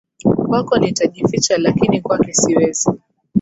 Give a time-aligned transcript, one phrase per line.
[0.47, 2.91] Kwako nitajificha lakini kwake siwezi.